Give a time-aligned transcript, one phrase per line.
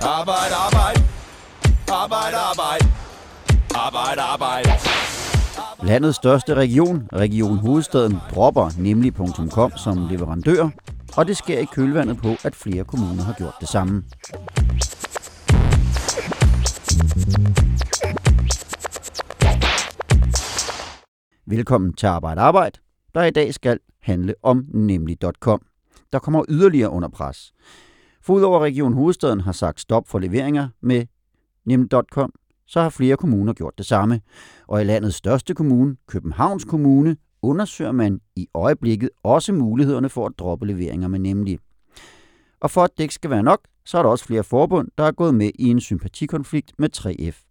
[0.00, 1.00] Arbejde, arbejde.
[1.88, 2.84] Arbejde, arbejde.
[3.74, 4.70] Arbejde, arbejde.
[5.82, 9.12] Landets største region, Region Hovedstaden, dropper nemlig
[9.50, 10.68] .com som leverandør,
[11.16, 14.04] og det sker i kølvandet på, at flere kommuner har gjort det samme.
[21.46, 22.80] Velkommen til Arbejde Arbejde,
[23.14, 25.62] der i dag skal handle om nemlig.com.
[26.12, 27.52] Der kommer yderligere under pres.
[28.26, 31.06] For udover Region Hovedstaden har sagt stop for leveringer med
[31.64, 32.32] nem.com,
[32.66, 34.20] så har flere kommuner gjort det samme.
[34.66, 40.32] Og i landets største kommune, Københavns Kommune, undersøger man i øjeblikket også mulighederne for at
[40.38, 41.58] droppe leveringer med nemlig.
[42.60, 45.04] Og for at det ikke skal være nok, så er der også flere forbund, der
[45.04, 47.46] er gået med i en sympatikonflikt med 3F.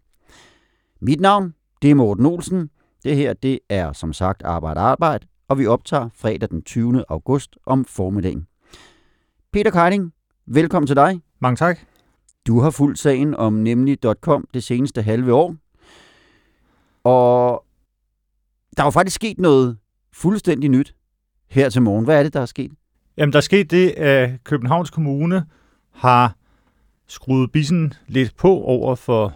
[1.01, 2.69] Mit navn, det er Morten Olsen.
[3.03, 7.03] Det her, det er som sagt Arbejde Arbejde, og vi optager fredag den 20.
[7.09, 8.47] august om formiddagen.
[9.53, 10.13] Peter Keiding,
[10.47, 11.21] velkommen til dig.
[11.39, 11.79] Mange tak.
[12.47, 15.55] Du har fulgt sagen om nemlig.com det seneste halve år.
[17.03, 17.65] Og
[18.77, 19.77] der er jo faktisk sket noget
[20.13, 20.95] fuldstændig nyt
[21.49, 22.05] her til morgen.
[22.05, 22.71] Hvad er det, der er sket?
[23.17, 25.45] Jamen, der er sket det, at Københavns Kommune
[25.91, 26.35] har
[27.07, 29.33] skruet bissen lidt på over for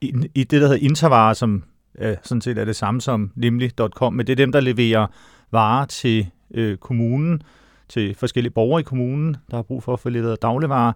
[0.00, 1.64] i, det, der hedder Intervarer, som
[1.98, 5.06] øh, sådan set er det samme som nemlig.com, men det er dem, der leverer
[5.50, 7.42] varer til øh, kommunen,
[7.90, 10.92] til forskellige borgere i kommunen, der har brug for at få leveret dagligvarer.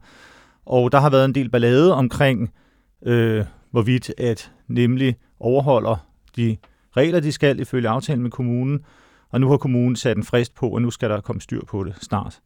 [0.67, 2.53] Og der har været en del ballade omkring,
[3.06, 5.97] øh, hvorvidt at nemlig overholder
[6.37, 6.56] de
[6.97, 8.81] regler, de skal ifølge aftalen med kommunen.
[9.31, 11.84] Og nu har kommunen sat en frist på, og nu skal der komme styr på
[11.84, 12.41] det snart.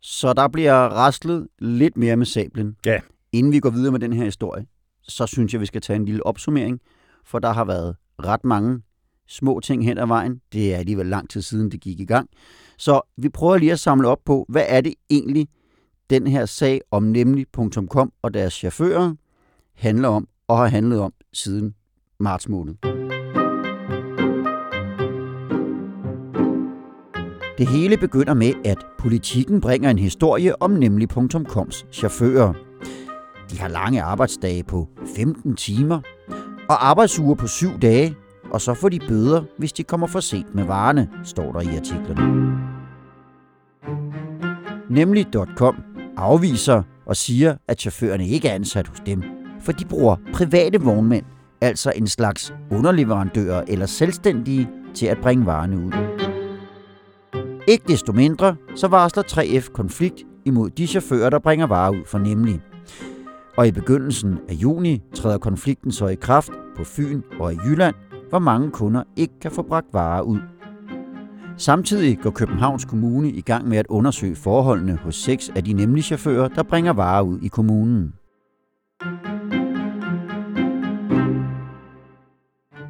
[0.00, 2.76] Så der bliver raslet lidt mere med sablen.
[2.86, 3.00] Ja.
[3.32, 4.66] Inden vi går videre med den her historie,
[5.02, 6.80] så synes jeg, vi skal tage en lille opsummering,
[7.24, 8.82] for der har været ret mange
[9.28, 10.40] små ting hen ad vejen.
[10.52, 12.30] Det er alligevel lang tid siden, det gik i gang.
[12.78, 15.48] Så vi prøver lige at samle op på, hvad er det egentlig,
[16.10, 19.14] den her sag om nemlig.com og deres chauffører
[19.74, 21.74] handler om og har handlet om siden
[22.20, 22.74] marts måned.
[27.58, 32.52] Det hele begynder med, at politikken bringer en historie om nemlig.coms chauffører.
[33.50, 36.00] De har lange arbejdsdage på 15 timer
[36.68, 38.16] og arbejdsuger på 7 dage,
[38.56, 41.76] og så får de bøder, hvis de kommer for sent med varerne, står der i
[41.76, 42.52] artiklen.
[44.90, 45.76] Nemlig.com
[46.16, 49.22] afviser og siger, at chaufførerne ikke er ansat hos dem,
[49.60, 51.24] for de bruger private vognmænd,
[51.60, 55.92] altså en slags underleverandører eller selvstændige, til at bringe varerne ud.
[57.68, 62.18] Ikke desto mindre, så varsler 3F konflikt imod de chauffører, der bringer varer ud for
[62.18, 62.60] nemlig.
[63.56, 67.94] Og i begyndelsen af juni træder konflikten så i kraft på Fyn og i Jylland,
[68.28, 70.40] hvor mange kunder ikke kan få bragt varer ud.
[71.56, 76.02] Samtidig går Københavns Kommune i gang med at undersøge forholdene hos seks af de nemlige
[76.04, 78.14] chauffører, der bringer varer ud i kommunen.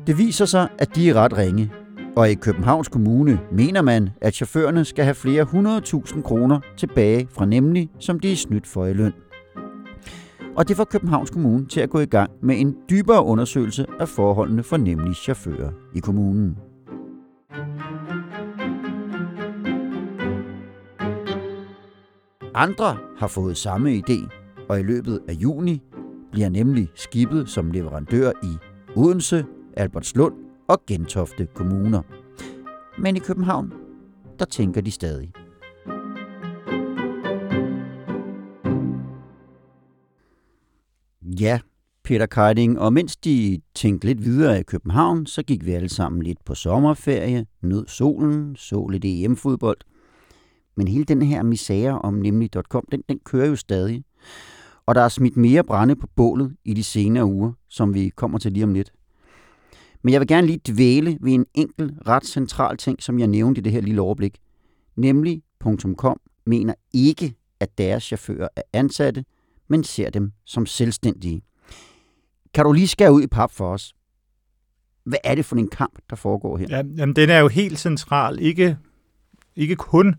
[0.07, 1.73] Det viser sig, at de er ret ringe,
[2.17, 7.47] og i Københavns Kommune mener man, at chaufførerne skal have flere hundredtusind kroner tilbage fra
[7.47, 9.13] nemlig, som de er snydt for i løn.
[10.56, 14.09] Og det får Københavns Kommune til at gå i gang med en dybere undersøgelse af
[14.09, 16.56] forholdene for nemlig chauffører i kommunen.
[22.55, 24.28] Andre har fået samme idé,
[24.69, 25.83] og i løbet af juni
[26.33, 28.56] bliver nemlig skibet som leverandør i
[28.97, 29.45] Odense,
[29.77, 30.34] Albertslund
[30.69, 32.03] og Gentofte kommuner.
[32.99, 33.72] Men i København,
[34.39, 35.33] der tænker de stadig.
[41.41, 41.61] Ja,
[42.05, 46.23] Peter Keiding, og mens de tænkte lidt videre i København, så gik vi alle sammen
[46.23, 49.79] lidt på sommerferie, nød solen, så lidt EM-fodbold.
[50.77, 54.05] Men hele den her misære om nemlig.com, den, den kører jo stadig.
[54.87, 58.39] Og der er smidt mere brænde på bålet i de senere uger, som vi kommer
[58.39, 58.93] til lige om lidt.
[60.03, 63.59] Men jeg vil gerne lige dvæle ved en enkelt ret central ting, som jeg nævnte
[63.59, 64.39] i det her lille overblik.
[64.97, 65.43] Nemlig
[65.97, 69.25] .com mener ikke, at deres chauffører er ansatte,
[69.69, 71.42] men ser dem som selvstændige.
[72.54, 73.95] Kan du lige skære ud i pap for os?
[75.04, 76.66] Hvad er det for en kamp, der foregår her?
[76.71, 78.39] Ja, jamen, den er jo helt central.
[78.41, 78.77] Ikke,
[79.57, 80.15] ikke kun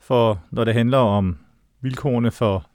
[0.00, 1.36] for, når det handler om
[1.80, 2.66] vilkårene for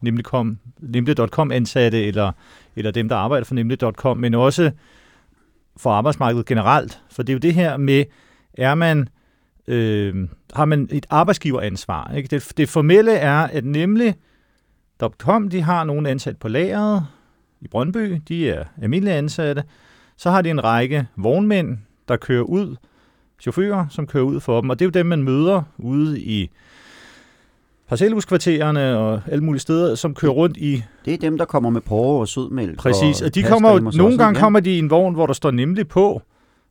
[0.81, 2.31] nemlig.com ansatte, eller,
[2.75, 4.71] eller dem, der arbejder for nemlig.com, men også
[5.77, 7.01] for arbejdsmarkedet generelt.
[7.11, 8.05] For det er jo det her med,
[8.53, 9.09] er man,
[9.67, 12.13] øh, har man et arbejdsgiveransvar.
[12.15, 12.27] Ikke?
[12.27, 14.15] Det, det formelle er, at nemlig
[15.03, 17.05] .com, de har nogle ansat på lageret
[17.61, 19.63] i Brøndby, de er almindelige ansatte.
[20.17, 22.75] Så har de en række vognmænd, der kører ud,
[23.41, 26.49] chauffører, som kører ud for dem, og det er jo dem, man møder ude i
[27.87, 30.83] parcelhuskvartererne og alle mulige steder, som kører rundt i...
[31.05, 32.77] Det er dem, der kommer med porre og sødmælk.
[32.77, 34.39] Præcis, og, og de kommer jo, nogle gange ikke?
[34.39, 36.21] kommer de i en vogn, hvor der står nemlig på,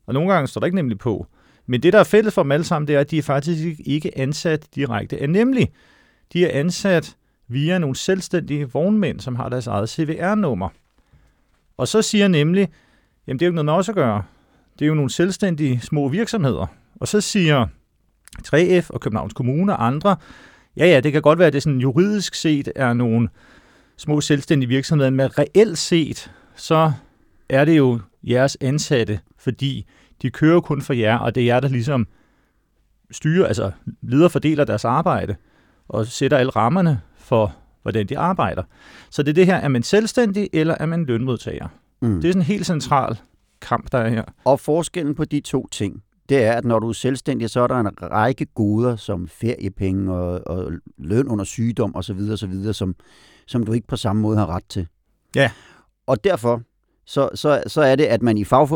[0.06, 1.26] og nogle gange står der ikke nemlig på.
[1.66, 3.64] Men det, der er fælles for dem alle sammen, det er, at de er faktisk
[3.64, 5.68] ikke- ikke ansat direkte af nemlig.
[6.32, 7.16] De er ansat
[7.48, 10.68] via nogle selvstændige vognmænd, som har deres eget CVR-nummer.
[11.76, 12.68] Og så siger nemlig,
[13.26, 14.22] jamen det er jo ikke noget med os at gøre.
[14.78, 16.66] Det er jo nogle selvstændige små virksomheder.
[17.00, 17.66] Og så siger
[18.46, 20.16] 3F og Københavns Kommune og andre,
[20.76, 23.28] ja ja, det kan godt være, at det sådan juridisk set er nogle
[23.96, 26.92] små selvstændige virksomheder, men reelt set, så
[27.48, 29.86] er det jo jeres ansatte, fordi
[30.22, 32.06] de kører kun for jer, og det er jer, der ligesom
[33.10, 33.70] styrer, altså
[34.02, 35.36] leder fordeler deres arbejde,
[35.88, 38.62] og sætter alle rammerne for, hvordan de arbejder.
[39.10, 41.68] Så det er det her, er man selvstændig, eller er man lønmodtager?
[42.00, 42.20] Mm.
[42.20, 43.18] Det er sådan en helt central
[43.60, 44.24] kamp, der er her.
[44.44, 47.66] Og forskellen på de to ting, det er, at når du er selvstændig, så er
[47.66, 52.94] der en række goder, som feriepenge og, og løn under sygdom osv., osv., som,
[53.46, 54.86] som du ikke på samme måde har ret til.
[55.36, 55.50] Ja.
[56.06, 56.62] Og derfor,
[57.06, 58.68] så, så, så er det, at man i fag,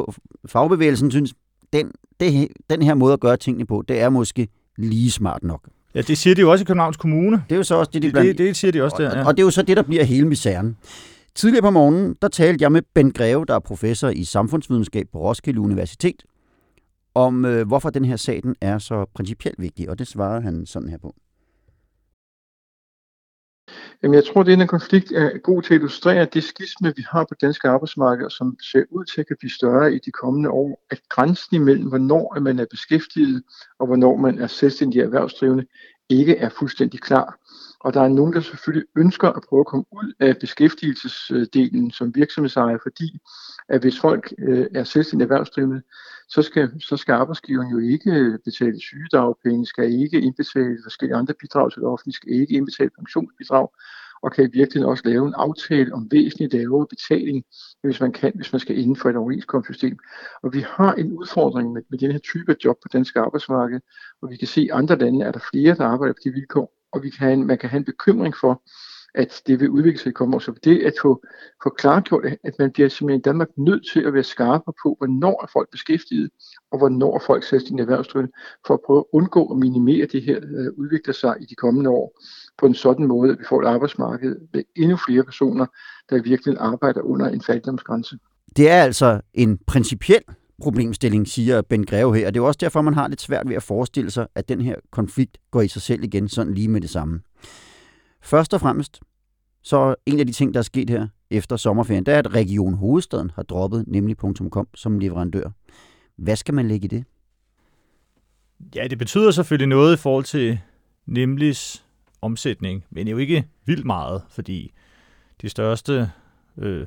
[0.47, 1.35] fagbevægelsen synes,
[1.73, 4.49] den, det, den her måde at gøre tingene på, det er måske
[4.79, 5.69] lige smart nok.
[5.95, 7.45] Ja, det siger de jo også i Københavns Kommune.
[7.49, 9.11] Det er jo så også det, de Det, blandt, det, det siger de også der,
[9.11, 9.27] og, ja.
[9.27, 10.77] og det er jo så det, der bliver hele misæren.
[11.35, 15.19] Tidligere på morgenen, der talte jeg med Ben Greve, der er professor i samfundsvidenskab på
[15.19, 16.23] Roskilde Universitet,
[17.15, 20.67] om øh, hvorfor den her sag den er så principielt vigtig, og det svarede han
[20.67, 21.15] sådan her på.
[24.03, 26.25] Jamen, jeg tror, at denne konflikt er god til at illustrere.
[26.25, 29.99] Det skisme, vi har på danske arbejdsmarked, som ser ud til at blive større i
[29.99, 33.43] de kommende år, at grænsen imellem, hvornår man er beskæftiget
[33.79, 35.67] og hvornår man er selvstændig erhvervsdrivende,
[36.09, 37.39] ikke er fuldstændig klar.
[37.81, 42.15] Og der er nogen, der selvfølgelig ønsker at prøve at komme ud af beskæftigelsesdelen som
[42.15, 43.19] virksomhedsejer, fordi
[43.69, 45.83] at hvis folk øh, er selvstændig erhvervsdrivende,
[46.29, 51.35] så skal, så skal arbejdsgiveren jo ikke øh, betale sygedagpenge, skal ikke indbetale forskellige andre
[51.41, 53.69] bidrag til det offentlige, skal ikke indbetale pensionsbidrag,
[54.23, 57.45] og kan i virkeligheden også lave en aftale om væsentligt lavere betaling,
[57.83, 59.99] hvis man kan, hvis man skal inden for et overenskomstsystem.
[60.43, 63.81] Og vi har en udfordring med, med den her type af job på dansk arbejdsmarked,
[64.23, 66.73] og vi kan se, at andre lande er der flere, der arbejder på de vilkår,
[66.93, 68.63] og vi kan man kan have en bekymring for,
[69.15, 70.41] at det vil udvikle sig i kommende år.
[70.41, 71.23] Så det at få,
[71.63, 75.43] få klargjort, at man bliver simpelthen i Danmark nødt til at være skarpere på, hvornår
[75.43, 76.31] er folk beskæftiget,
[76.73, 78.33] og hvornår er folk selvstændige erhvervsdrivende,
[78.67, 81.91] for at prøve at undgå at minimere det her øh, udvikler sig i de kommende
[81.91, 82.21] år
[82.59, 85.67] på en sådan måde, at vi får et arbejdsmarked med endnu flere personer,
[86.11, 88.19] der virkelig arbejder under en fattigdomsgrænse.
[88.57, 90.23] Det er altså en principiel
[90.63, 93.49] problemstilling, siger Ben Greve her, og det er jo også derfor, man har lidt svært
[93.49, 96.69] ved at forestille sig, at den her konflikt går i sig selv igen sådan lige
[96.69, 97.21] med det samme.
[98.23, 99.01] Først og fremmest,
[99.63, 102.75] så en af de ting, der er sket her efter sommerferien, det er, at Region
[102.75, 104.17] Hovedstaden har droppet nemlig
[104.51, 105.51] .com som leverandør.
[106.17, 107.05] Hvad skal man lægge i det?
[108.75, 110.59] Ja, det betyder selvfølgelig noget i forhold til
[111.07, 111.85] Nemlis
[112.23, 114.73] omsætning, men jo ikke vildt meget, fordi
[115.43, 116.11] de største
[116.59, 116.87] øh,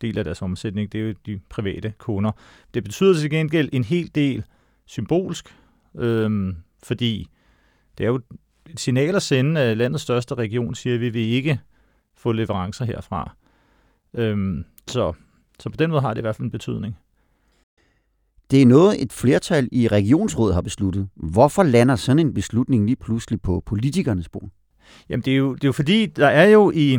[0.00, 2.32] del af deres omsætning, det er jo de private kunder.
[2.74, 4.44] Det betyder til gengæld en hel del
[4.86, 5.56] symbolsk,
[5.94, 7.28] øh, fordi
[7.98, 8.20] det er jo
[8.70, 11.60] et signal at sende, at landets største region siger, at vi vil ikke
[12.16, 13.34] få leverancer herfra.
[14.14, 15.12] Øh, så,
[15.58, 16.96] så på den måde har det i hvert fald en betydning.
[18.50, 21.08] Det er noget, et flertal i regionsrådet har besluttet.
[21.14, 24.48] Hvorfor lander sådan en beslutning lige pludselig på politikernes bord?
[25.08, 26.98] Jamen, det er, jo, det er jo fordi, der er jo i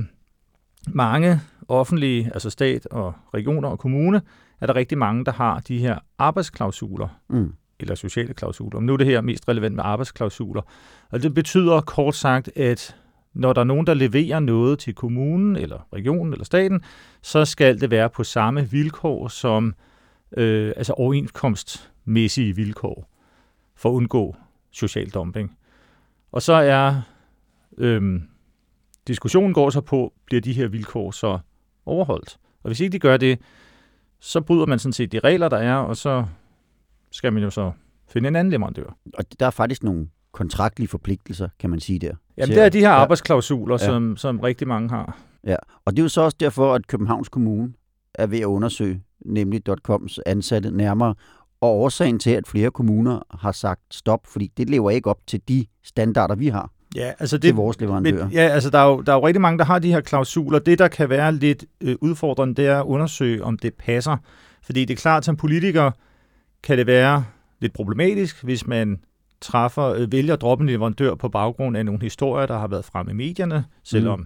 [0.88, 4.22] mange offentlige, altså stat og regioner og kommune,
[4.62, 8.80] er der rigtig mange, der har de her arbejdsklausuler, Mm eller sociale klausuler.
[8.80, 10.62] Men nu er det her mest relevant med arbejdsklausuler.
[11.10, 12.96] Og det betyder kort sagt, at
[13.34, 16.82] når der er nogen, der leverer noget til kommunen, eller regionen, eller staten,
[17.22, 19.74] så skal det være på samme vilkår som
[20.38, 23.10] øh, altså overenskomstmæssige vilkår,
[23.75, 24.36] for at undgå
[24.72, 25.58] social dumping.
[26.32, 27.01] Og så er
[27.77, 28.22] øh,
[29.08, 31.39] diskussionen går så på, bliver de her vilkår så
[31.86, 32.38] overholdt?
[32.63, 33.39] Og hvis ikke de gør det,
[34.20, 36.25] så bryder man sådan set de regler, der er, og så
[37.13, 37.72] skal man jo så
[38.08, 38.98] finde en anden leverandør.
[39.13, 42.13] Og der er faktisk nogle kontraktlige forpligtelser, kan man sige der.
[42.38, 42.96] Jamen, det er de her ja.
[42.96, 43.86] arbejdsklausuler, Ja.
[43.86, 45.17] som, som rigtig mange har.
[45.48, 45.55] Ja,
[45.86, 47.74] og det er jo så også derfor, at Københavns Kommune
[48.13, 51.15] er ved at undersøge nemlig.coms ansatte nærmere,
[51.62, 55.41] og årsagen til, at flere kommuner har sagt stop, fordi det lever ikke op til
[55.48, 58.24] de standarder, vi har Ja, altså det, til vores leverandører.
[58.24, 60.01] Men, ja, altså der er, jo, der er jo rigtig mange, der har de her
[60.01, 60.60] klausuler.
[60.60, 64.17] Det, der kan være lidt øh, udfordrende, det er at undersøge, om det passer.
[64.63, 65.91] Fordi det er klart, som politiker
[66.63, 67.25] kan det være
[67.60, 69.00] lidt problematisk, hvis man
[69.41, 72.86] træffer, øh, vælger at droppe en leverandør på baggrund af nogle historier, der har været
[72.86, 74.25] fremme i medierne, selvom Mm.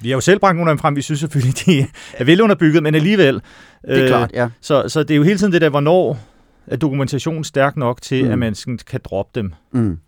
[0.00, 2.82] vi har jo selv bragt nogle af dem frem, vi synes selvfølgelig, de er velunderbygget,
[2.82, 3.42] men alligevel.
[3.82, 4.48] det er klart, ja.
[4.60, 6.18] Så, så det er jo hele tiden det der, hvornår
[6.66, 8.30] er dokumentationen stærk nok til, mm.
[8.30, 9.52] at man sådan kan droppe dem.
[9.72, 9.98] Mm.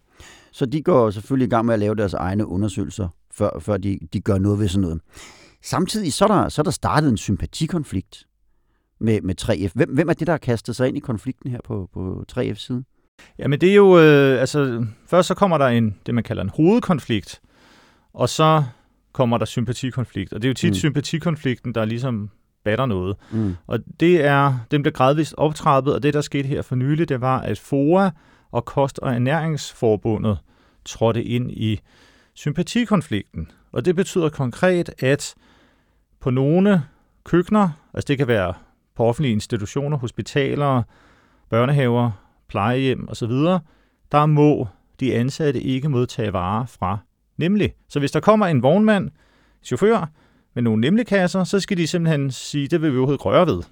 [0.53, 3.99] Så de går selvfølgelig i gang med at lave deres egne undersøgelser, før, før de,
[4.13, 5.01] de gør noget ved sådan noget.
[5.63, 8.27] Samtidig så er der, så er der startet en sympatikonflikt
[9.01, 9.71] med, med 3F.
[9.75, 12.55] Hvem, hvem er det, der har kastet sig ind i konflikten her på, på 3F's
[12.55, 12.85] side?
[13.39, 16.51] Jamen det er jo, øh, altså først så kommer der en, det man kalder en
[16.55, 17.41] hovedkonflikt,
[18.13, 18.65] og så
[19.13, 20.33] kommer der sympatikonflikt.
[20.33, 20.75] Og det er jo tit mm.
[20.75, 22.31] sympatikonflikten, der ligesom
[22.65, 23.17] batter noget.
[23.33, 23.57] Mm.
[23.67, 27.21] Og det er, den blev gradvist optrappet, og det, der skete her for nylig, det
[27.21, 28.11] var, at FOA
[28.51, 30.39] og Kost- og Ernæringsforbundet
[30.85, 31.81] trådte ind i
[32.35, 33.51] sympatikonflikten.
[33.73, 35.35] Og det betyder konkret, at
[36.21, 36.83] på nogle
[37.25, 38.55] køkkener, altså det kan være
[38.97, 40.83] på offentlige institutioner, hospitaler,
[41.51, 42.11] børnehaver,
[42.49, 43.33] plejehjem osv.,
[44.13, 44.67] der må
[45.01, 46.99] de ansatte ikke modtage varer fra
[47.37, 47.75] Nemlig.
[47.89, 49.11] Så hvis der kommer en vognmand,
[49.63, 50.11] chauffør,
[50.55, 53.63] med nogle nemlig-kasser, så skal de simpelthen sige, det vil vi overhovedet røre ved.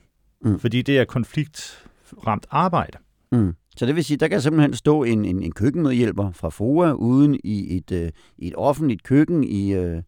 [0.44, 0.58] Mm.
[0.58, 2.98] Fordi det er konfliktramt arbejde.
[3.32, 3.54] Mm.
[3.76, 7.40] Så det vil sige, der kan simpelthen stå en, en, en køkkenmedhjælper fra FOA uden
[7.44, 10.02] i et, øh, et offentligt køkken i, øh, i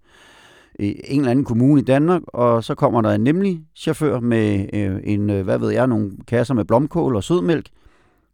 [0.81, 5.01] en eller anden kommune i Danmark, og så kommer der en nemlig chauffør med øh,
[5.05, 7.69] en, øh, hvad ved jeg, nogle kasser med blomkål og sødmælk,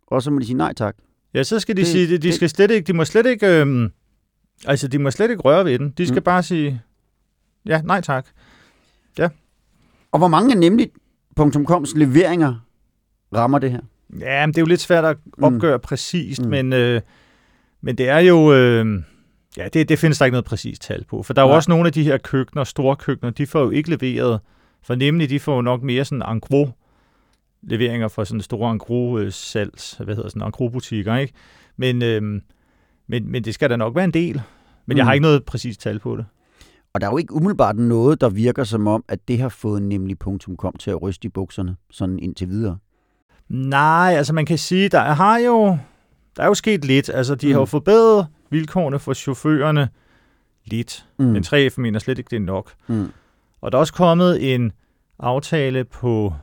[0.06, 0.96] og så må de sige nej tak.
[1.34, 3.46] Ja, så skal de det, sige, de, de skal slet ikke, de må slet ikke,
[3.46, 3.90] øh,
[4.66, 5.90] altså de må slet ikke røre ved den.
[5.90, 6.24] De skal mm.
[6.24, 6.82] bare sige,
[7.66, 8.26] ja, nej tak.
[9.18, 9.28] Ja.
[10.12, 12.66] Og hvor mange af nemlig.coms leveringer
[13.34, 13.80] rammer det her?
[14.20, 15.44] Ja, men det er jo lidt svært at mm.
[15.44, 15.82] opgøre mm.
[15.82, 16.50] præcist, mm.
[16.50, 17.00] men, øh,
[17.80, 18.52] men det er jo...
[18.52, 19.02] Øh,
[19.56, 21.22] ja, det, det findes der ikke noget præcist tal på.
[21.22, 23.70] For der er jo også nogle af de her køkkener, store køkkener, de får jo
[23.70, 24.40] ikke leveret.
[24.82, 26.68] For nemlig, de får jo nok mere sådan en gros
[27.62, 31.32] leveringer fra sådan store en salgs, hvad hedder sådan en butikker, ikke?
[31.76, 32.22] Men, øh,
[33.06, 34.42] men, men det skal da nok være en del.
[34.86, 34.96] Men mm.
[34.96, 35.14] jeg har mm.
[35.14, 36.24] ikke noget præcist tal på det.
[36.94, 39.82] Og der er jo ikke umiddelbart noget, der virker som om, at det har fået
[39.82, 42.78] nemlig punktum kom til at ryste i bukserne, sådan indtil videre.
[43.48, 45.78] Nej, altså man kan sige, der har jo,
[46.36, 47.10] der er jo sket lidt.
[47.14, 47.52] Altså de mm.
[47.52, 49.88] har jo forbedret vilkårene for chaufførerne
[50.64, 51.06] lidt.
[51.18, 51.24] Mm.
[51.24, 52.72] Men 3F mener slet ikke, det er nok.
[52.86, 53.08] Mm.
[53.60, 54.72] Og der er også kommet en
[55.18, 56.34] aftale på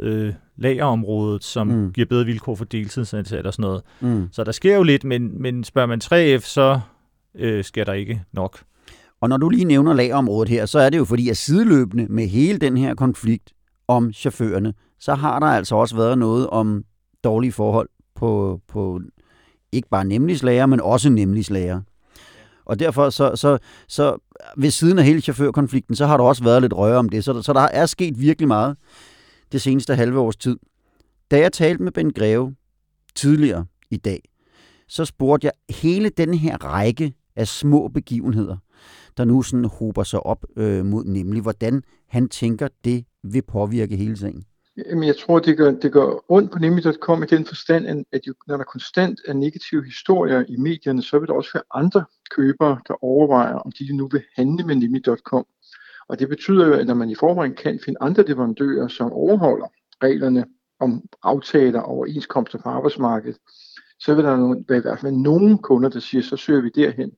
[0.00, 1.92] øh, lagerområdet, som mm.
[1.92, 3.82] giver bedre vilkår for deltidsansatte og sådan noget.
[4.00, 4.28] Mm.
[4.32, 6.80] Så der sker jo lidt, men, men spørger man 3F, så
[7.34, 8.58] øh, skal der ikke nok.
[9.20, 12.26] Og når du lige nævner lagerområdet her, så er det jo fordi, at sideløbende med
[12.26, 13.52] hele den her konflikt
[13.88, 16.84] om chaufførerne, så har der altså også været noget om
[17.24, 19.00] dårlige forhold på, på
[19.72, 21.80] ikke bare nemlig nemligslager, men også nemlig nemligslager.
[22.64, 23.58] Og derfor så, så,
[23.88, 24.16] så
[24.56, 27.24] ved siden af hele chaufførkonflikten, så har der også været lidt røre om det.
[27.24, 28.76] Så, så der er sket virkelig meget
[29.52, 30.58] det seneste halve års tid.
[31.30, 32.54] Da jeg talte med Ben Greve
[33.14, 34.22] tidligere i dag,
[34.88, 38.56] så spurgte jeg hele den her række af små begivenheder,
[39.16, 43.96] der nu sådan hober sig op øh, mod nemlig, hvordan han tænker, det vil påvirke
[43.96, 44.44] hele sagen.
[44.86, 48.34] Jamen, jeg tror, det gør, det gør ondt på nemlig.com i den forstand, at jo,
[48.46, 52.80] når der konstant er negative historier i medierne, så vil der også være andre købere,
[52.88, 55.46] der overvejer, om de nu vil handle med nemlig.com.
[56.08, 59.66] Og det betyder jo, at når man i forvejen kan finde andre leverandører, som overholder
[60.02, 60.44] reglerne
[60.80, 63.38] om aftaler og overenskomster på arbejdsmarkedet,
[64.00, 67.12] så vil der være i hvert fald nogle kunder, der siger, så søger vi derhen.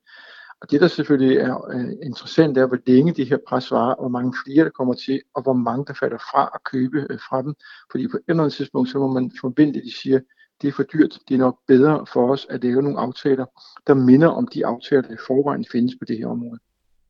[0.61, 4.09] Og det, der selvfølgelig er øh, interessant, er, hvor længe det her pres varer, hvor
[4.09, 7.43] mange flere der kommer til, og hvor mange der falder fra at købe øh, fra
[7.43, 7.55] dem.
[7.91, 10.21] Fordi på et eller andet tidspunkt, så må man forvente, at de siger,
[10.63, 13.47] det er for dyrt, det er nok bedre for os at lave nogle aftaler,
[13.87, 16.59] der minder om de aftaler, der i forvejen findes på det her område.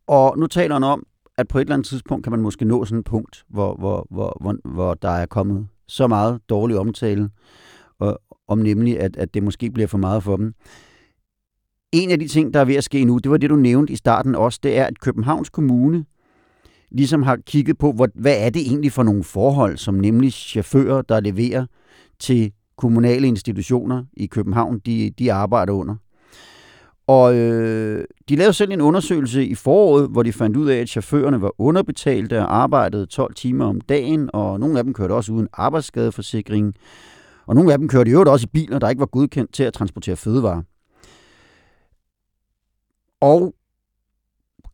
[0.07, 2.85] Og nu taler han om, at på et eller andet tidspunkt kan man måske nå
[2.85, 7.31] sådan et punkt, hvor, hvor, hvor, hvor, hvor der er kommet så meget dårlig omtale,
[7.99, 10.55] og, om nemlig, at, at det måske bliver for meget for dem.
[11.93, 13.93] En af de ting, der er ved at ske nu, det var det, du nævnte
[13.93, 16.05] i starten også, det er, at Københavns Kommune
[16.91, 21.03] ligesom har kigget på, hvor, hvad er det egentlig for nogle forhold, som nemlig chauffører,
[21.03, 21.67] der leverer
[22.19, 25.95] til kommunale institutioner i København, de, de arbejder under.
[27.07, 30.89] Og øh, de lavede selv en undersøgelse i foråret, hvor de fandt ud af, at
[30.89, 35.33] chaufførerne var underbetalte og arbejdede 12 timer om dagen, og nogle af dem kørte også
[35.33, 36.75] uden arbejdsskadeforsikring.
[37.47, 39.63] Og nogle af dem kørte i øvrigt også i biler, der ikke var godkendt til
[39.63, 40.63] at transportere fødevarer.
[43.21, 43.55] Og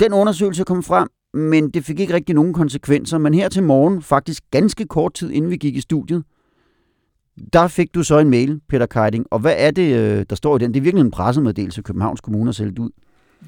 [0.01, 3.19] den undersøgelse kom frem, men det fik ikke rigtig nogen konsekvenser.
[3.19, 6.25] Men her til morgen, faktisk ganske kort tid inden vi gik i studiet,
[7.53, 9.27] der fik du så en mail, Peter Keiding.
[9.31, 10.75] Og hvad er det, øh, der står i den?
[10.75, 12.91] Det er virkelig en pressemeddelelse, Københavns Kommune har sendt ud.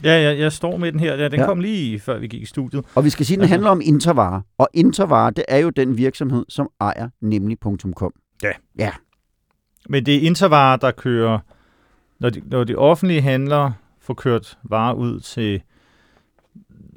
[0.04, 1.14] Ja, jeg, jeg står med den her.
[1.14, 1.46] Ja, den ja.
[1.46, 2.84] kom lige før vi gik i studiet.
[2.94, 3.52] Og vi skal sige, at den altså.
[3.52, 4.42] handler om Intervare.
[4.58, 8.12] Og Intervare, det er jo den virksomhed, som ejer nemlig.com.
[8.42, 8.52] Ja.
[8.78, 8.90] Ja.
[9.88, 11.38] Men det er Intervare, der kører,
[12.20, 13.72] når de, når de offentlige handler
[14.08, 15.62] får kørt varer ud til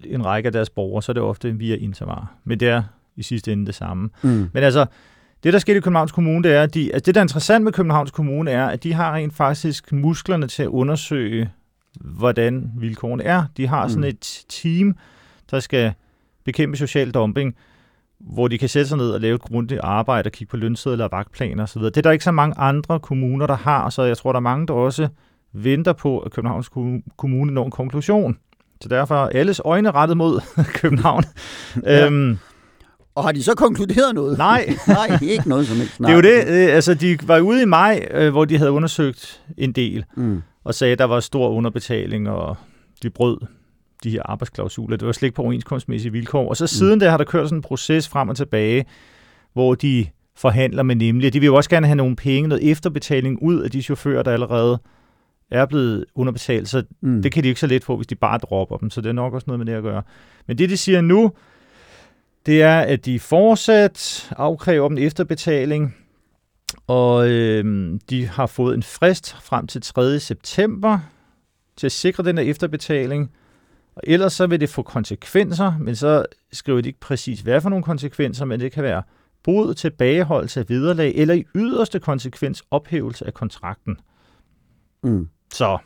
[0.03, 2.27] en række af deres borgere, så er det ofte via Intervare.
[2.43, 2.83] Men det er
[3.15, 4.09] i sidste ende det samme.
[4.21, 4.49] Mm.
[4.53, 4.85] Men altså,
[5.43, 7.63] det, der skete i Københavns Kommune, det er, at de, altså det, der er interessant
[7.63, 11.49] med Københavns Kommune, er, at de har rent faktisk musklerne til at undersøge
[11.99, 13.43] hvordan vilkårene er.
[13.57, 14.07] De har sådan Mm.
[14.07, 14.95] et team,
[15.51, 15.93] der skal
[16.45, 17.55] bekæmpe social dumping,
[18.19, 21.05] hvor de kan sætte sig ned og lave et grundigt arbejde og kigge på lønsedler
[21.05, 21.81] og vagtplaner osv.
[21.81, 24.41] Det er der ikke så mange andre kommuner, der har, så jeg tror, der er
[24.41, 25.07] mange, der også
[25.53, 26.69] venter på, at Københavns
[27.17, 28.37] Kommune når en konklusion.
[28.81, 30.41] Så derfor er alles øjne rettet mod
[30.81, 31.23] København.
[31.83, 32.05] Ja.
[32.05, 32.37] øhm,
[33.15, 34.37] Og har de så konkluderet noget?
[34.37, 35.97] nej, Nej, ikke noget som helst.
[35.99, 36.47] det er jo det.
[36.47, 40.41] Øh, altså, de var ude i maj, øh, hvor de havde undersøgt en del, Mm.
[40.63, 42.57] og sagde, at der var stor underbetaling, og
[43.03, 43.37] de brød
[44.03, 44.97] de her arbejdsklausuler.
[44.97, 46.49] Det var slet ikke på overenskomstmæssige vilkår.
[46.49, 48.85] Og så siden da har der kørt sådan en proces frem og tilbage,
[49.53, 50.05] hvor de
[50.37, 51.33] forhandler med nemlig.
[51.33, 54.31] De vil jo også gerne have nogle penge, noget efterbetaling ud af de chauffører, der
[54.31, 54.79] allerede
[55.51, 56.69] er blevet underbetalt.
[56.69, 57.21] Så Mm.
[57.21, 58.89] det kan de ikke så let få, hvis de bare dropper dem.
[58.89, 60.03] Så det er nok også noget med det at gøre.
[60.47, 61.31] Men det, de siger nu,
[62.45, 65.95] det er, at de fortsat afkræver dem efterbetaling,
[66.87, 70.19] og øh, de har fået en frist frem til 3.
[70.19, 70.99] september
[71.77, 73.31] til at sikre den her efterbetaling.
[73.95, 77.69] Og ellers så vil det få konsekvenser, men så skriver de ikke præcis, hvad for
[77.69, 79.03] nogle konsekvenser, men det kan være
[79.43, 83.97] brud, tilbageholdelse af vederlag, eller i yderste konsekvens ophævelse af kontrakten.
[85.03, 85.27] Mm.
[85.51, 85.77] Så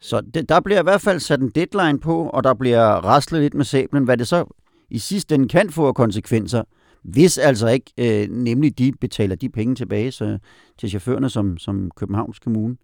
[0.00, 3.40] Så det, der bliver i hvert fald sat en deadline på, og der bliver raslet
[3.42, 4.44] lidt med sablen, hvad det så
[4.90, 6.62] i sidste ende kan få af konsekvenser,
[7.02, 10.38] hvis altså ikke øh, nemlig de betaler de penge tilbage så,
[10.78, 12.76] til chaufførerne, som, som Københavns Kommune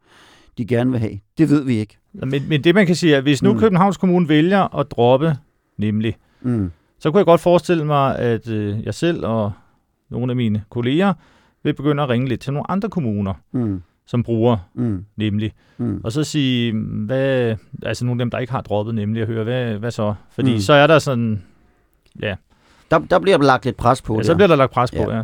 [0.59, 1.19] de gerne vil have.
[1.39, 1.99] Det ved vi ikke.
[2.13, 3.57] Men, men det man kan sige er, at hvis nu Mm.
[3.57, 3.61] mm.
[3.61, 5.37] Københavns Kommune vælger at droppe
[5.79, 6.71] nemlig, Mm.
[6.99, 9.53] så kunne jeg godt forestille mig, at øh, jeg selv og
[10.11, 11.15] nogle af mine kolleger
[11.63, 13.83] vil begynde at ringe lidt til nogle andre kommuner, Mm.
[14.07, 15.05] Som bruger Mm.
[15.17, 15.53] nemlig.
[15.79, 16.01] Mm.
[16.05, 16.73] Og så sige,
[17.07, 20.15] hvad, altså nogle af dem, der ikke har droppet nemlig, at høre, hvad, hvad så?
[20.31, 20.61] Fordi Mm.
[20.61, 21.43] så er der sådan,
[22.91, 24.27] Der, der bliver lagt lidt pres på ja, det.
[24.27, 25.17] så bliver der lagt pres på, Ja.
[25.17, 25.23] ja.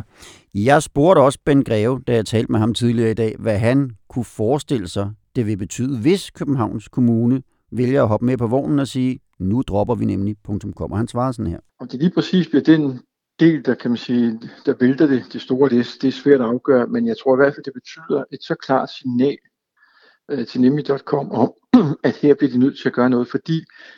[0.55, 3.91] Jeg spurgte også Ben Greve, da jeg talte med ham tidligere i dag, hvad han
[4.09, 8.79] kunne forestille sig, det vil betyde, hvis Københavns Kommune vælger at hoppe med på vognen
[8.79, 10.91] og sige, nu dropper vi nemlig punktum kom.
[10.91, 11.59] Og han svarede sådan her.
[11.79, 12.99] Om det lige præcis bliver den
[13.43, 16.47] del, der kan man sige, der vælter det, det store, det, det er svært at
[16.47, 19.37] afgøre, men jeg tror i hvert fald, det betyder et så klart signal
[20.31, 21.53] øh, til nemlig.com om,
[22.07, 23.57] at her bliver de nødt til at gøre noget, fordi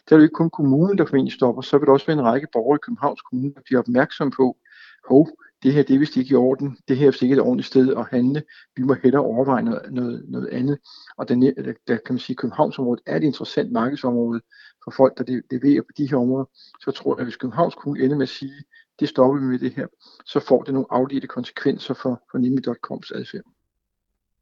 [0.10, 2.26] der er jo ikke kun kommunen, der formentlig stopper, så vil der også være en
[2.26, 4.58] række borgere i Københavns Kommune, der bliver opmærksom på,
[5.10, 5.28] hov,
[5.64, 7.68] det her det er vist ikke i orden, det her er vist ikke et ordentligt
[7.68, 8.44] sted at handle,
[8.76, 10.78] vi må hellere overveje noget, noget, noget andet.
[11.18, 14.42] Og der, øh, der, der kan man sige, at Københavnsområdet er et interessant markedsområde
[14.84, 16.46] for folk, der leverer på de her områder,
[16.84, 18.64] så tror jeg, at hvis Københavns Kommune ender med at sige,
[19.00, 19.88] det stopper vi med det her,
[20.26, 23.44] så får det nogle afledte konsekvenser for, for Nimi.coms adfærd.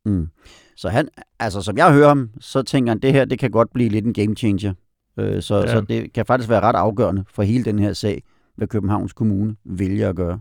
[0.06, 0.28] Mm.
[0.76, 3.74] Så han, altså som jeg hører ham, så tænker han, det her, det kan godt
[3.74, 4.74] blive lidt en game changer.
[5.18, 5.56] Øh, så.
[5.56, 5.68] Ja.
[5.68, 8.24] så det kan faktisk være ret afgørende for hele den her sag,
[8.56, 10.40] hvad Københavns Kommune vælger at gøre.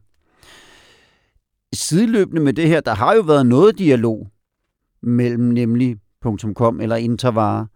[1.75, 4.31] Sideløbende med det her, der har jo været noget dialog
[5.03, 5.99] mellem nemlig
[6.55, 7.67] .com eller Intervare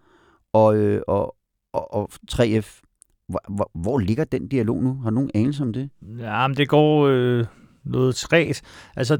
[0.52, 1.36] og, øh, og,
[1.72, 2.80] og, og 3F.
[3.28, 4.94] Hvor, hvor, hvor ligger den dialog nu?
[4.94, 5.90] Har nogen anelse om det?
[6.18, 7.44] Ja, men det går øh,
[7.84, 8.62] noget træt.
[8.96, 9.18] Altså,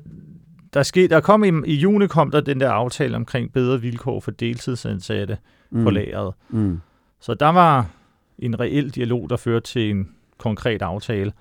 [0.75, 4.21] der, skete, der kom i, i juni kom der den der aftale omkring bedre vilkår
[4.21, 5.39] for deltidsansatte
[5.71, 5.85] mm.
[5.85, 6.35] på lageret.
[6.49, 6.81] Mm.
[7.21, 7.91] Så der var
[8.39, 11.33] en reel dialog, der førte til en konkret aftale.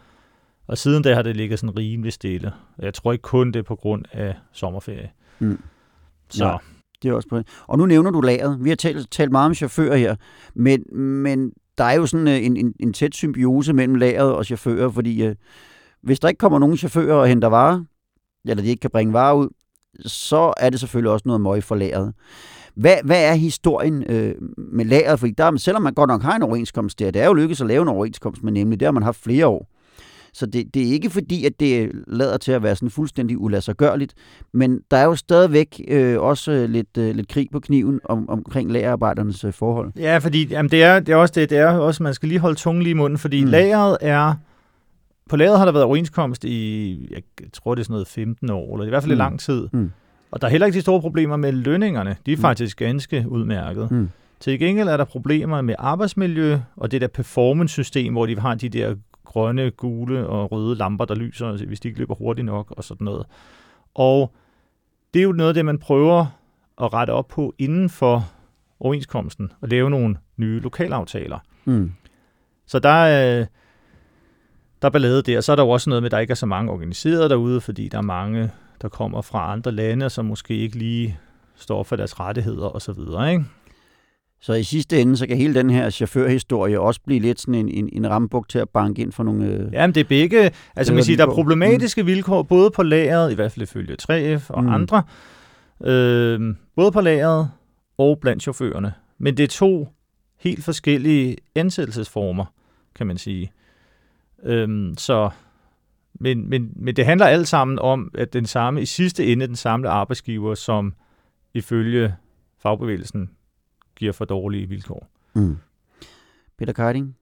[0.68, 2.52] Og siden da har det ligget sådan rimelig stille.
[2.80, 5.12] Jeg tror ikke kun det er på grund af sommerferie.
[5.40, 5.60] Mm.
[6.30, 6.58] Så Nej.
[7.02, 8.64] Det er også på Og nu nævner du lageret.
[8.64, 10.16] Vi har talt, talt meget om chauffører her,
[10.54, 14.46] men, men der er jo sådan øh, en, en, en tæt symbiose mellem lageret og
[14.46, 15.36] chauffører, fordi øh,
[16.04, 17.84] hvis der ikke kommer nogen chauffører og henter varer,
[18.46, 19.50] eller de ikke kan bringe varer ud,
[20.06, 22.14] så er det selvfølgelig også noget møg for lageret.
[22.76, 25.20] Hvad, hvad er historien øh, med lageret?
[25.20, 27.68] Fordi der, selvom man godt nok har en overenskomst der, det er jo lykkedes at
[27.68, 29.75] lave en overenskomst med nemlig, det har man haft flere år.
[30.38, 34.14] Så det, det er ikke fordi, at det lader til at være sådan fuldstændig ulassergørligt,
[34.54, 38.72] men der er jo stadigvæk øh, også lidt, øh, lidt krig på kniven om, omkring
[38.72, 39.92] lagerarbejdernes øh, forhold.
[39.96, 42.40] Ja, fordi jamen det, er, det er også det, det er også, man skal lige
[42.40, 43.50] holde tungen lige i munden, fordi Mm.
[43.50, 44.34] lageret er,
[45.30, 47.22] på lageret har der været overenskomst i, jeg
[47.54, 49.16] tror det er sådan noget 15 år, eller i hvert fald Mm.
[49.16, 49.20] mm.
[49.20, 49.68] lang tid.
[49.74, 49.92] Mm.
[50.32, 52.16] Og der er heller ikke de store problemer med lønningerne.
[52.26, 52.42] De er mm.
[52.42, 53.92] faktisk ganske udmærket.
[53.92, 54.10] Mm.
[54.40, 58.70] Til gengæld er der problemer med arbejdsmiljø og det der performance-system, hvor de har de
[58.70, 62.84] der grønne, gule og røde lamper, der lyser, hvis de ikke løber hurtigt nok og
[62.84, 63.26] sådan noget.
[63.96, 64.34] Og
[65.14, 66.26] det er jo noget af det, man prøver
[66.82, 68.32] at rette op på inden for
[68.80, 71.40] overenskomsten og lave nogle nye lokalaftaler.
[71.66, 71.92] Mm.
[72.66, 73.46] Så der er,
[74.82, 75.42] der er ballade der.
[75.42, 77.62] Så er der jo også noget med, at der ikke er så mange organiseret derude,
[77.62, 81.20] fordi der er mange, der kommer fra andre lande, som måske ikke lige
[81.56, 83.46] står for deres rettigheder og så videre, ikke?
[84.46, 87.70] Så i sidste ende, så kan hele den her chaufførhistorie også blive lidt sådan en,
[87.70, 89.46] en, en rambuk til at banke ind for nogle...
[89.46, 90.52] Øh, Jamen, det er begge.
[90.76, 94.50] Altså, man siger, der er problematiske vilkår, både på lageret, i hvert fald ifølge 3F
[94.50, 94.70] og Mm.
[94.70, 94.74] mm.
[94.74, 95.04] andre,
[95.84, 97.50] øh, både på lageret
[97.98, 98.94] og blandt chaufførerne.
[99.18, 99.88] men det er to
[100.40, 102.46] helt forskellige ansættelsesformer,
[102.96, 103.52] kan man sige.
[104.44, 105.30] Øhm, så,
[106.14, 109.56] men, men, men det handler alt sammen om, at den samme, i sidste ende den
[109.56, 110.94] samme arbejdsgiver, som
[111.54, 112.16] ifølge
[112.62, 113.30] fagbevægelsen
[113.96, 115.08] giver for dårlige vilkår.
[115.36, 115.58] Mm.
[116.58, 117.16] Peter Keiding,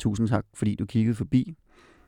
[0.00, 1.54] tusind tak, fordi du kiggede forbi.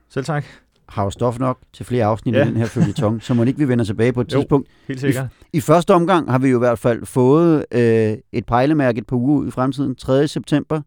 [0.08, 0.44] Selv tak.
[0.88, 2.44] Har jo stof nok til flere afsnit Ja.
[2.44, 4.38] i den her følgetong, så må ikke vi vender tilbage på et Jo.
[4.38, 4.68] tidspunkt.
[4.88, 5.26] Helt sikkert.
[5.52, 9.16] I første omgang har vi jo i hvert fald fået øh, et pejlemærke et par
[9.16, 9.94] uger ud i fremtiden.
[9.94, 10.28] 3.
[10.28, 10.80] september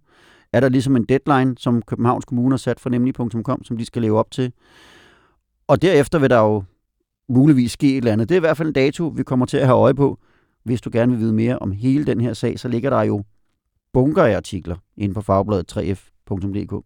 [0.54, 4.02] er der ligesom en deadline, som Københavns Kommune har sat for nemlig.com, som de skal
[4.02, 4.54] leve op til.
[5.68, 6.64] Og derefter vil der jo
[7.30, 8.30] muligvis ske et eller andet.
[8.30, 10.20] Det er i hvert fald en dato, vi kommer til at have øje på.
[10.64, 13.24] Hvis du gerne vil vide mere om hele den her sag, så ligger der jo
[13.94, 16.86] bunker af artikler inde på fagbladet 3f.dk.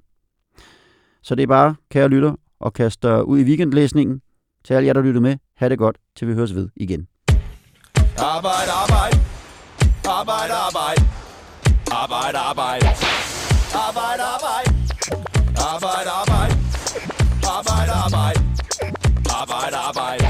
[1.24, 4.22] Så det er bare, kære lytter, og kaste ud i weekendlæsningen.
[4.66, 7.08] Til alle jer, der lytter med, ha' det godt, til vi høres ved igen.
[8.18, 9.18] Arbejde, arbejde.
[10.06, 11.02] Arbejde, arbejde.
[11.92, 12.88] Arbejde, arbejde.
[13.88, 14.70] Arbejde, arbejde.
[15.74, 16.54] Arbejde, arbejde.
[17.56, 18.40] Arbejde, arbejde.
[19.40, 20.25] Arbejde, arbejde.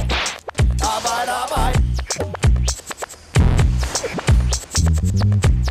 [5.17, 5.64] Thank you.